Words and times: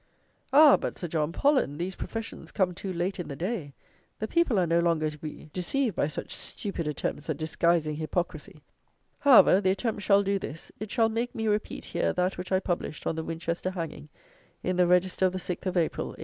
Ah! 0.51 0.77
but, 0.77 0.97
Sir 0.97 1.07
John 1.07 1.31
Pollen, 1.31 1.77
these 1.77 1.95
professions 1.95 2.51
come 2.51 2.73
too 2.73 2.91
late 2.91 3.19
in 3.19 3.27
the 3.27 3.35
day: 3.35 3.75
the 4.17 4.27
people 4.27 4.57
are 4.57 4.65
no 4.65 4.79
longer 4.79 5.11
to 5.11 5.17
be 5.19 5.51
deceived 5.53 5.95
by 5.95 6.07
such 6.07 6.33
stupid 6.33 6.87
attempts 6.87 7.29
at 7.29 7.37
disguising 7.37 7.97
hypocrisy. 7.97 8.63
However, 9.19 9.61
the 9.61 9.69
attempt 9.69 10.01
shall 10.01 10.23
do 10.23 10.39
this: 10.39 10.71
it 10.79 10.89
shall 10.89 11.09
make 11.09 11.35
me 11.35 11.47
repeat 11.47 11.85
here 11.85 12.13
that 12.13 12.35
which 12.39 12.51
I 12.51 12.59
published 12.59 13.05
on 13.05 13.13
the 13.13 13.23
Winchester 13.23 13.69
hanging, 13.69 14.09
in 14.63 14.75
the 14.75 14.87
Register 14.87 15.27
of 15.27 15.33
the 15.33 15.37
6th 15.37 15.67
of 15.67 15.77
April, 15.77 16.07
1822. 16.07 16.11